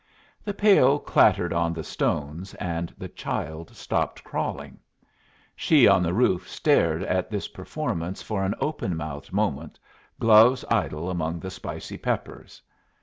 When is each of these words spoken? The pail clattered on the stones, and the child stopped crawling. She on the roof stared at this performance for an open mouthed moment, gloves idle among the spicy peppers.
The 0.43 0.55
pail 0.55 0.97
clattered 0.97 1.53
on 1.53 1.73
the 1.75 1.83
stones, 1.83 2.55
and 2.55 2.91
the 2.97 3.07
child 3.07 3.75
stopped 3.75 4.23
crawling. 4.23 4.79
She 5.55 5.87
on 5.87 6.01
the 6.01 6.15
roof 6.15 6.49
stared 6.49 7.03
at 7.03 7.29
this 7.29 7.47
performance 7.47 8.23
for 8.23 8.43
an 8.43 8.55
open 8.59 8.97
mouthed 8.97 9.31
moment, 9.31 9.77
gloves 10.19 10.65
idle 10.71 11.11
among 11.11 11.39
the 11.39 11.51
spicy 11.51 11.99
peppers. 11.99 12.63